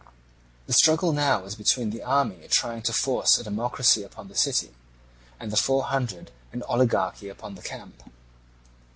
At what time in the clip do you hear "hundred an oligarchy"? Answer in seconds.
5.83-7.29